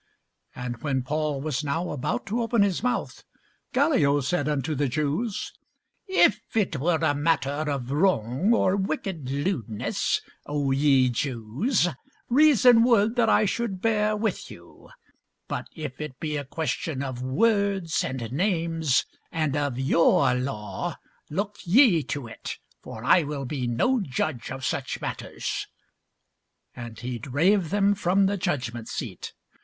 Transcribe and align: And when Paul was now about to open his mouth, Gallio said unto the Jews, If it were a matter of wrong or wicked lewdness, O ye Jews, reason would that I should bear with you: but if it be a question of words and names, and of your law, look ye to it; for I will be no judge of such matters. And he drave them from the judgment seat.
And 0.55 0.81
when 0.81 1.03
Paul 1.03 1.41
was 1.41 1.63
now 1.63 1.91
about 1.91 2.25
to 2.25 2.41
open 2.41 2.63
his 2.63 2.81
mouth, 2.81 3.23
Gallio 3.71 4.19
said 4.19 4.49
unto 4.49 4.73
the 4.73 4.87
Jews, 4.87 5.53
If 6.07 6.41
it 6.57 6.77
were 6.79 6.95
a 6.97 7.13
matter 7.13 7.51
of 7.69 7.91
wrong 7.91 8.51
or 8.51 8.75
wicked 8.75 9.29
lewdness, 9.29 10.21
O 10.47 10.71
ye 10.71 11.09
Jews, 11.11 11.87
reason 12.29 12.81
would 12.83 13.15
that 13.15 13.29
I 13.29 13.45
should 13.45 13.79
bear 13.79 14.17
with 14.17 14.49
you: 14.49 14.89
but 15.47 15.67
if 15.75 16.01
it 16.01 16.19
be 16.19 16.35
a 16.35 16.45
question 16.45 17.03
of 17.03 17.21
words 17.21 18.03
and 18.03 18.31
names, 18.31 19.05
and 19.31 19.55
of 19.55 19.77
your 19.77 20.33
law, 20.33 20.95
look 21.29 21.57
ye 21.63 22.01
to 22.05 22.25
it; 22.25 22.53
for 22.81 23.03
I 23.03 23.21
will 23.21 23.45
be 23.45 23.67
no 23.67 24.01
judge 24.01 24.49
of 24.49 24.65
such 24.65 24.99
matters. 24.99 25.67
And 26.75 26.97
he 26.97 27.19
drave 27.19 27.69
them 27.69 27.93
from 27.93 28.25
the 28.25 28.37
judgment 28.37 28.87
seat. 28.87 29.33